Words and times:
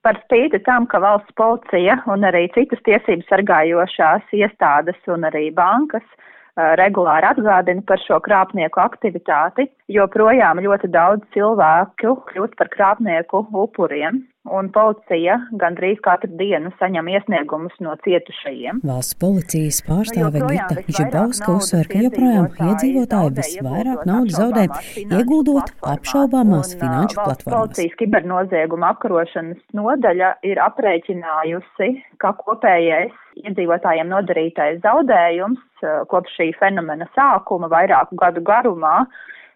Par 0.00 0.16
spīti 0.22 0.62
tam, 0.64 0.86
ka 0.88 1.00
valsts 1.02 1.34
policija 1.36 1.98
un 2.08 2.24
arī 2.24 2.46
citas 2.54 2.80
tiesības 2.86 3.28
sargājošās 3.28 4.32
iestādes 4.32 5.10
un 5.12 5.26
arī 5.28 5.50
bankas 5.52 6.06
regulāri 6.80 7.28
atgādina 7.28 7.84
par 7.86 8.00
šo 8.02 8.18
krāpnieku 8.24 8.80
aktivitāti, 8.82 9.68
joprojām 9.92 10.60
ļoti 10.64 10.90
daudz 10.92 11.24
cilvēku 11.36 12.16
kļūst 12.32 12.56
par 12.56 12.72
krāpnieku 12.72 13.44
upuriem 13.52 14.24
un 14.48 14.70
policija 14.72 15.36
gandrīz 15.60 16.00
katru 16.04 16.30
dienu 16.40 16.72
saņem 16.80 17.08
iesniegumus 17.12 17.74
no 17.84 17.92
cietušajiem. 18.04 18.80
Valsts 18.88 19.18
policijas 19.20 19.80
pārstāve 19.84 20.42
Gita 20.48 20.84
Žibauska 20.88 21.52
uzsver, 21.58 21.88
ka 21.90 22.00
joprojām 22.06 22.48
iedzīvotāji 22.70 23.34
visvairāk 23.36 24.04
naudas 24.08 24.38
zaudē, 24.38 24.66
ieguldot 25.04 25.72
apšaubāmās 25.94 26.72
finanšu 26.80 27.20
platformās. 27.20 27.56
Policijas 27.56 27.98
kibernozieguma 28.00 28.94
apkarošanas 28.94 29.60
nodaļa 29.76 30.34
ir 30.48 30.62
aprēķinājusi, 30.64 31.90
ka 32.22 32.32
kopējais 32.40 33.12
iedzīvotājiem 33.44 34.08
nodarītais 34.10 34.80
zaudējums 34.84 35.84
kopš 36.12 36.40
šī 36.40 36.50
fenomena 36.60 37.08
sākuma 37.16 37.68
vairāku 37.72 38.16
gadu 38.20 38.42
garumā 38.44 39.04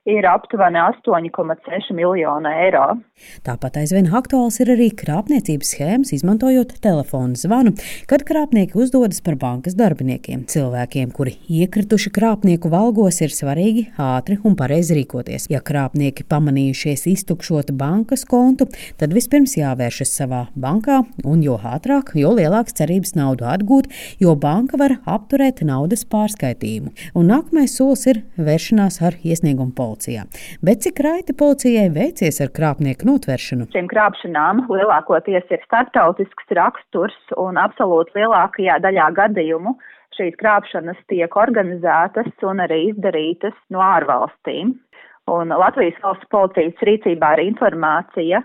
ir 0.05 0.27
aptuveni 0.29 0.79
8,6 0.79 1.93
miljonu 1.97 2.51
eiro. 2.53 2.85
Tāpat 3.47 3.79
aizvien 3.81 4.11
aktuāls 4.13 4.59
ir 4.61 4.69
arī 4.75 4.91
krāpniecības 4.93 5.71
schēmas, 5.73 6.13
izmantojot 6.13 6.75
telefonu 6.85 7.39
zvanu, 7.41 7.73
kad 8.11 8.27
krāpnieki 8.29 8.77
uzdodas 8.77 9.23
par 9.25 9.39
bankas 9.41 9.77
darbiniekiem. 9.79 10.43
Cilvēkiem, 10.51 11.13
kuri 11.17 11.39
iekrituši 11.49 12.13
krāpnieku 12.13 12.69
valgos, 12.73 13.23
ir 13.25 13.33
svarīgi 13.33 13.87
ātri 14.01 14.37
un 14.45 14.59
pareizi 14.61 14.99
rīkoties. 14.99 15.49
Ja 15.53 15.63
krāpnieki 15.65 16.27
pamanījušies 16.29 17.07
iztukšot 17.15 17.73
bankas 17.73 18.27
kontu, 18.29 18.69
tad 19.01 19.17
vispirms 19.17 19.57
jāvēršas 19.57 20.13
savā 20.21 20.45
bankā, 20.53 21.01
un 21.25 21.41
jo 21.47 21.57
ātrāk, 21.57 22.13
jo 22.21 22.35
lielāks 22.37 22.77
cerības 22.77 23.17
naudu 23.17 23.49
atgūt, 23.49 23.89
jo 24.21 24.37
banka 24.37 24.77
var 24.81 24.99
apturēt 25.09 25.65
naudas 25.65 26.05
pārskaitījumu. 26.13 26.93
Un 27.17 27.33
nākamais 27.33 27.79
solis 27.81 28.05
ir 28.11 28.25
vēršanās 28.37 29.01
ar 29.01 29.17
iesniegumu 29.25 29.73
policijai 29.73 29.94
policijā. 29.95 30.27
Bet 30.63 30.83
cik 30.85 31.01
raiti 31.05 31.35
policijai 31.35 31.89
veicies 31.95 32.41
ar 32.43 32.51
krāpnieku 32.51 33.07
notveršanu? 33.09 33.69
Šīm 33.75 33.89
krāpšanām 33.91 34.67
lielākoties 34.69 35.47
ir 35.51 35.63
starptautisks 35.67 36.55
raksturs 36.59 37.17
un 37.37 37.57
absolūti 37.57 38.19
lielākajā 38.19 38.81
daļā 38.83 39.11
gadījumu 39.15 39.77
šīs 40.15 40.37
krāpšanas 40.39 40.99
tiek 41.11 41.33
organizētas 41.37 42.31
un 42.47 42.63
arī 42.63 42.91
izdarītas 42.93 43.55
no 43.71 43.83
ārvalstīm. 43.83 44.75
Un 45.31 45.49
Latvijas 45.49 45.97
valsts 46.03 46.29
policijas 46.31 46.85
rīcībā 46.85 47.33
ir 47.35 47.47
informācija, 47.49 48.43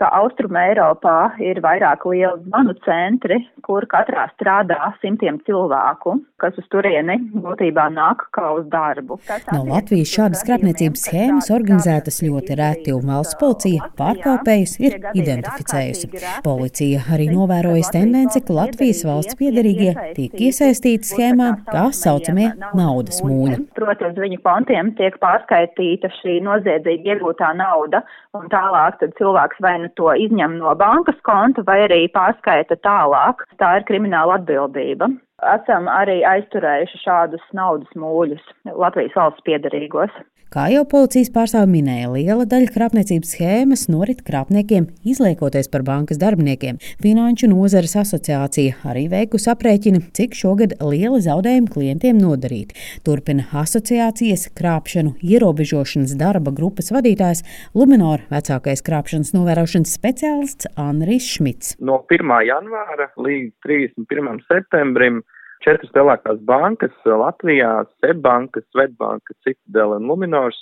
ka 0.00 0.08
Austrum 0.18 0.56
Eiropā 0.58 1.34
ir 1.42 1.60
vairāk 1.62 2.02
lielu 2.10 2.40
zvanu 2.42 2.74
centri, 2.82 3.38
kur 3.62 3.86
katrā 3.90 4.26
strādā 4.32 4.90
simtiem 4.98 5.38
cilvēku, 5.46 6.16
kas 6.42 6.56
uz 6.58 6.66
turieni 6.72 7.16
būtībā 7.44 7.86
nāk 7.94 8.24
kā 8.34 8.48
uz 8.58 8.66
darbu. 8.72 9.20
No 9.52 9.62
Latvijas 9.68 10.10
šādas 10.16 10.42
krāpniecības 10.48 11.04
schēmas 11.06 11.50
organizētas 11.54 12.18
ļoti 12.26 12.58
reti, 12.58 12.94
un 12.96 13.06
valsts 13.12 13.38
policija 13.38 13.90
pārkāpējus 14.00 14.74
ir 14.82 14.98
identificējusi. 15.14 16.10
Policija 16.44 17.04
arī 17.14 17.30
novērojas 17.30 17.92
tendenci, 17.94 18.42
ka 18.42 18.58
Latvijas 18.58 19.04
valsts 19.06 19.38
piedarīgie 19.38 19.94
tiek 20.18 20.34
iesaistīti 20.48 21.12
schēmā 21.12 21.52
tā 21.70 21.86
saucamie 21.94 22.50
naudas 22.74 23.22
mūļi. 23.22 23.62
Proti, 23.78 24.10
uz 24.10 24.18
viņu 24.18 24.42
kontiem 24.42 24.90
tiek 24.98 25.16
pārskaitīta 25.22 26.10
šī 26.18 26.40
noziedzīgi 26.44 27.14
iegūtā 27.14 27.54
nauda, 27.62 28.02
un 28.34 28.50
tālāk 28.50 28.98
cilvēks 29.18 29.62
vai 29.62 29.76
nu 29.84 29.92
to 29.98 30.10
izņem 30.26 30.58
no 30.60 30.72
bankas 30.80 31.18
konta 31.26 31.64
vai 31.68 31.82
arī 31.86 32.04
pārskaita 32.14 32.80
tālāk. 32.84 33.44
Tā 33.60 33.76
ir 33.78 33.86
krimināla 33.88 34.40
atbildība. 34.40 35.10
Esam 35.52 35.88
arī 35.92 36.22
aizturējuši 36.24 37.02
šādus 37.02 37.44
naudas 37.56 37.90
mūļus 37.98 38.44
Latvijas 38.72 39.16
valsts 39.18 39.44
piedarīgos. 39.44 40.14
Kā 40.54 40.68
jau 40.70 40.84
policijas 40.86 41.32
pārstāve 41.34 41.66
minēja, 41.66 42.12
liela 42.12 42.44
daļa 42.46 42.70
krāpniecības 42.70 43.32
schēmas 43.34 43.80
norit 43.90 44.20
krāpniekiem, 44.22 44.84
izliekoties 45.02 45.66
par 45.72 45.82
bankas 45.82 46.20
darbiniekiem. 46.22 46.78
Finanšu 47.02 47.48
nozares 47.50 47.96
asociācija 47.98 48.76
arī 48.86 49.08
veikusi 49.10 49.50
aprēķinu, 49.50 50.04
cik 50.14 50.38
šogad 50.38 50.76
liela 50.78 51.18
zaudējuma 51.24 51.74
klientiem 51.74 52.22
nodarīti. 52.22 52.78
Turpina 53.02 53.48
asociācijas 53.64 54.46
krāpšanu 54.54 55.16
ierobežošanas 55.26 56.14
darba 56.22 56.54
grupas 56.54 56.94
vadītājs 56.94 57.42
Luminor 57.74 58.22
vecākais 58.30 58.86
krāpšanas 58.86 59.34
novērošanas 59.34 59.98
speciālists 59.98 60.70
Anris 60.78 61.34
Šmits. 61.34 61.74
No 61.82 62.04
1. 62.06 62.30
janvāra 62.46 63.10
līdz 63.18 63.56
31. 63.66 64.44
septembrim 64.46 65.24
četras 65.64 65.92
lielākās 65.96 66.40
bankas 66.44 66.94
Latvijā- 67.08 67.84
Seibanka, 68.00 68.60
Svetbanka, 68.70 69.34
Citadela 69.44 69.96
un 69.96 70.08
Luminors 70.10 70.58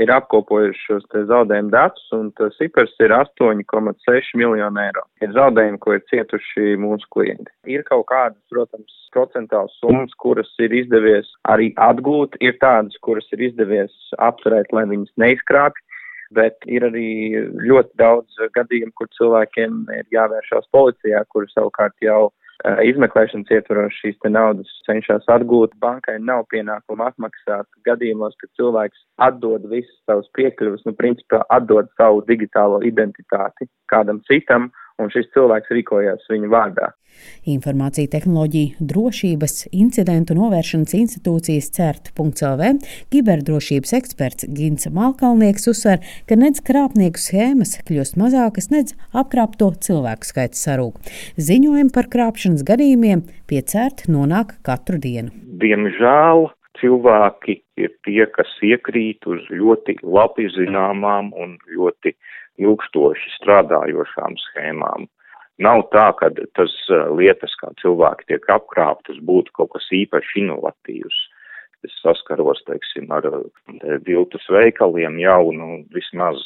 ir 0.00 0.10
apkopojuši 0.12 0.86
šos 0.86 1.04
zaudējumu 1.28 1.70
datus, 1.72 2.04
un 2.16 2.30
tas 2.38 2.56
cipars 2.56 2.92
ir 3.04 3.12
8,6 3.12 4.32
miljonu 4.40 4.80
eiro. 4.80 5.04
Ir 5.20 5.34
zaudējumi, 5.36 5.78
ko 5.84 5.96
ir 5.96 6.04
cietuši 6.08 6.76
mūsu 6.80 7.08
klienti. 7.12 7.52
Ir 7.68 7.84
kaut 7.88 8.06
kādas, 8.08 8.40
protams, 8.52 8.92
procentāls 9.12 9.76
summas, 9.80 10.12
kuras 10.16 10.48
ir 10.58 10.72
izdevies 10.72 11.28
arī 11.44 11.72
atgūt, 11.76 12.40
ir 12.40 12.56
tādas, 12.64 12.96
kuras 13.04 13.28
ir 13.32 13.44
izdevies 13.50 13.92
apturēt, 14.18 14.72
lai 14.72 14.86
viņas 14.88 15.12
neizkrāpj. 15.20 15.80
Bet 16.32 16.64
ir 16.64 16.86
arī 16.88 17.08
ļoti 17.60 17.92
daudz 18.00 18.38
gadījumu, 18.56 18.94
kur 18.96 19.10
cilvēkiem 19.18 19.82
ir 19.92 20.06
jāvēršās 20.16 20.70
policijā, 20.72 21.26
kur 21.28 21.44
savukārt 21.52 21.92
jau 22.00 22.30
Eh, 22.32 22.41
izmeklēšanas 22.86 23.50
ietvaros 23.50 23.96
šīs 24.00 24.18
naudas 24.30 24.70
cenšas 24.86 25.26
atgūt. 25.34 25.74
Bankai 25.82 26.18
nav 26.20 26.44
pienākuma 26.52 27.10
atmaksāt 27.10 27.66
gadījumos, 27.86 28.36
kad 28.40 28.50
cilvēks 28.58 29.02
atdod 29.26 29.66
visas 29.70 29.94
savus 30.06 30.30
piekļuvus, 30.38 30.84
nu, 30.86 30.94
principā 30.98 31.42
atdod 31.50 31.90
savu 31.98 32.22
digitālo 32.28 32.82
identitāti 32.86 33.68
kādam 33.92 34.22
citam, 34.30 34.70
un 35.02 35.12
šis 35.14 35.30
cilvēks 35.34 35.72
rīkojās 35.74 36.28
viņa 36.30 36.52
vārdā. 36.52 36.92
Informācija 37.52 38.08
tehnoloģija 38.12 38.86
drošības 38.92 39.66
incidentu 39.74 40.34
novēršanas 40.38 40.94
institūcijas 40.96 41.70
CERT.CLV 41.76 42.70
kiberdrošības 43.12 43.94
eksperts 43.98 44.48
Gins 44.56 44.88
Malkalnieks 44.94 45.68
uzsver, 45.72 46.00
ka 46.28 46.38
nedz 46.38 46.62
krāpnieku 46.66 47.20
schēmas 47.20 47.76
kļūst 47.88 48.18
mazākas, 48.20 48.70
nedz 48.74 48.96
apkrāpto 49.12 49.72
cilvēku 49.86 50.30
skaits 50.30 50.64
sarūk. 50.66 50.98
Ziņojumi 51.36 51.94
par 51.94 52.10
krāpšanas 52.12 52.64
gadījumiem 52.68 53.26
pie 53.50 53.62
CERT 53.62 54.06
nonāk 54.12 54.56
katru 54.66 55.00
dienu. 55.02 55.34
Diemžēl 55.62 56.48
cilvēki 56.82 57.60
ir 57.78 57.92
tie, 58.06 58.24
kas 58.34 58.50
iekrīt 58.64 59.26
uz 59.30 59.42
ļoti 59.50 60.00
labi 60.02 60.48
zināmām 60.54 61.30
un 61.38 61.58
ļoti 61.70 62.14
ilgstoši 62.60 63.34
strādājošām 63.38 64.36
schēmām. 64.48 65.08
Nav 65.62 65.84
tā, 65.92 66.08
ka 66.18 66.30
tas 66.56 66.72
eh, 66.90 67.04
lietas, 67.12 67.54
kā 67.60 67.70
cilvēki 67.82 68.32
tiek 68.32 68.48
apkrāptas, 68.54 69.20
būtu 69.22 69.54
kaut 69.58 69.72
kas 69.76 69.86
īpaši 69.94 70.44
inovatīvs. 70.46 71.18
Es 71.86 71.94
saskaros, 72.02 72.62
teiksim, 72.68 73.10
ar 73.14 73.26
eh, 73.28 73.98
viltus 74.06 74.46
veikaliem 74.50 75.20
jau, 75.22 75.52
nu, 75.54 75.82
vismaz 75.94 76.40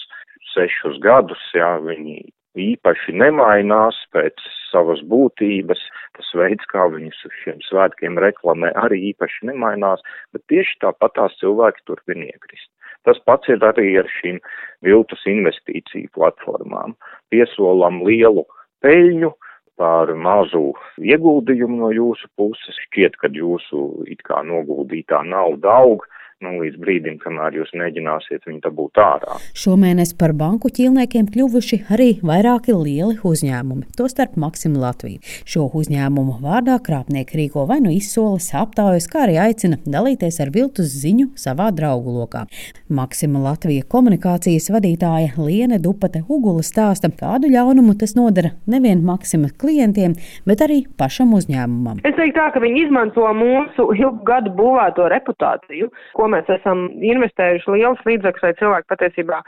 sešus 0.54 0.98
gadus, 1.04 1.42
jā, 1.54 1.76
viņi 1.84 2.22
īpaši 2.56 3.14
nemainās 3.20 3.98
pēc 4.14 4.40
savas 4.70 5.02
būtības, 5.10 5.80
tas 6.18 6.30
veids, 6.38 6.66
kā 6.72 6.86
viņus 6.92 7.24
uz 7.28 7.36
šiem 7.42 7.60
svētkiem 7.68 8.18
reklamē, 8.22 8.72
arī 8.82 9.02
īpaši 9.12 9.50
nemainās, 9.52 10.02
bet 10.32 10.44
tieši 10.52 10.80
tāpat 10.84 11.16
tās 11.18 11.36
cilvēki 11.42 11.86
turpina 11.86 12.26
iekrist. 12.28 12.70
Tas 13.06 13.20
pats 13.28 13.48
ir 13.52 13.62
arī 13.62 13.92
ar 14.00 14.08
šīm 14.18 14.40
viltus 14.82 15.22
investīciju 15.30 16.10
platformām. 16.16 16.96
Piesolam 17.30 18.00
lielu 18.06 18.42
peļņu 18.82 19.30
par 19.78 20.10
mazu 20.16 20.72
ieguldījumu 20.98 21.78
no 21.84 21.92
jūsu 21.94 22.28
puses. 22.40 22.80
Šķiet, 22.88 23.18
ka 23.20 23.30
jūsu 23.30 24.06
it 24.10 24.24
kā 24.26 24.40
noguldītā 24.48 25.22
nauda 25.28 25.76
aug, 25.84 26.06
nu, 26.44 26.52
līdz 26.60 26.76
brīdim, 26.80 27.16
kamēr 27.22 27.54
jūs 27.56 27.70
mēģināsiet 27.76 28.44
viņu 28.44 28.60
dabūt 28.66 29.00
ārā. 29.00 29.38
Šomēnes 29.56 30.12
par 30.20 30.34
banku 30.36 30.68
ķīlniekiem 30.74 31.30
kļuvuši 31.32 31.78
arī 31.94 32.08
vairāki 32.26 32.74
lieli 32.76 33.16
uzņēmumi, 33.24 33.86
tostarp 33.96 34.36
Maksima 34.40 34.82
Latvija. 34.82 35.22
Šo 35.48 35.64
uzņēmumu 35.80 36.36
vārdā 36.44 36.76
krāpnieki 36.84 37.40
rīko 37.40 37.64
vai 37.70 37.78
nu 37.84 37.92
izsoles, 37.94 38.50
aptaujas, 38.56 39.08
kā 39.08 39.24
arī 39.24 39.38
aicina 39.46 39.80
dalīties 39.86 40.40
ar 40.44 40.52
viltus 40.52 40.92
ziņu 41.00 41.30
savā 41.40 41.70
draugu 41.76 42.18
lokā. 42.18 42.44
Maksima 42.92 43.40
Latvija 43.46 43.86
komunikācijas 43.88 44.68
vadītāja 44.74 45.32
Liene 45.40 45.80
Dupate 45.80 46.20
Ugula 46.28 46.64
stāsta, 46.66 47.08
kādu 47.08 47.48
ļaunumu 47.54 47.96
tas 47.96 48.12
nodara 48.18 48.52
nevien 48.68 49.00
Maksima 49.06 49.48
klientiem, 49.56 50.18
bet 50.44 50.66
arī 50.68 50.82
pašam 51.00 51.32
uzņēmumam. 51.38 52.04
Es 52.04 52.16
teiktu 52.18 52.36
tā, 52.36 52.50
ka 52.52 52.60
viņi 52.60 52.84
izmanto 52.84 53.24
mūsu 53.40 53.88
ilgu 53.96 54.20
gadu 54.28 54.52
būvēto 54.56 55.08
reputāciju, 55.12 55.88
ko 56.12 56.25
ko 56.26 56.32
mēs 56.34 56.48
esam 56.50 56.86
investējuši 56.98 57.72
liels 57.76 58.02
līdzekļus, 58.06 58.42
lai 58.42 58.54
cilvēki 58.58 58.90
patiesībā 58.90 59.40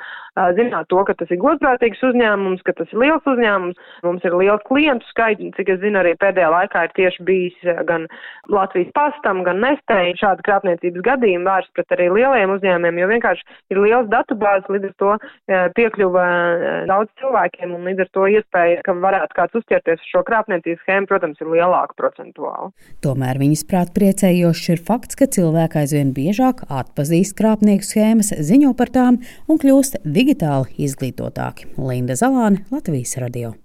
zinātu 0.55 0.95
to, 0.95 1.01
ka 1.09 1.17
tas 1.19 1.31
ir 1.35 1.41
godprātīgs 1.43 2.03
uzņēmums, 2.07 2.63
ka 2.67 2.75
tas 2.79 2.93
ir 2.95 3.03
liels 3.03 3.27
uzņēmums. 3.27 3.81
Mums 4.07 4.27
ir 4.29 4.37
liels 4.39 4.63
klientu 4.69 5.07
skaits, 5.11 5.51
cik 5.57 5.73
es 5.75 5.81
zinu, 5.83 5.99
arī 5.99 6.15
pēdējā 6.23 6.51
laikā 6.55 6.85
ir 6.87 6.95
tieši 6.95 7.27
bijis 7.27 7.71
gan 7.89 8.07
Latvijas 8.53 8.93
pastam, 8.95 9.43
gan 9.47 9.59
nestēji 9.65 10.19
šāda 10.21 10.45
krāpniecības 10.47 11.05
gadījuma 11.09 11.51
vērsts 11.51 11.75
pret 11.75 11.97
arī 11.97 12.07
lieliem 12.15 12.55
uzņēmumiem, 12.55 13.01
jo 13.03 13.11
vienkārši 13.11 13.59
ir 13.75 13.83
liels 13.83 14.11
datubāzes, 14.13 14.71
līdz 14.71 14.93
ar 14.93 14.95
to 15.03 15.17
piekļuva 15.79 16.29
daudz 16.91 17.11
cilvēkiem 17.19 17.75
un 17.75 17.91
līdz 17.91 18.07
ar 18.07 18.13
to 18.15 18.29
iespēja, 18.39 18.85
ka 18.87 18.95
varētu 19.03 19.39
kāds 19.41 19.59
uzķerties 19.59 20.05
uz 20.05 20.13
šo 20.15 20.23
krāpniecības 20.29 20.85
schēmu, 20.85 21.11
protams, 21.11 21.43
ir 21.43 21.51
lielāka 21.57 21.99
procentuāli. 21.99 22.71
Tomēr 23.03 23.43
viņas 23.43 23.67
prāt 23.69 23.93
priecējošs 23.99 24.73
ir 24.77 24.87
fakts, 24.87 25.19
ka 25.19 25.27
cilvēki 25.35 25.83
aizvien 25.83 26.15
biežāk 26.15 26.68
atpazīst 26.69 27.37
krāpnieku 27.39 27.87
schēmas, 27.87 28.33
ziņo 28.33 28.75
par 28.79 28.93
tām 28.95 29.23
un 29.49 29.63
kļūst 29.63 30.03
digitāli 30.05 30.89
izglītotāki. 30.89 31.73
Linda 31.79 32.19
Zalāne, 32.19 32.65
Latvijas 32.75 33.17
radio. 33.21 33.57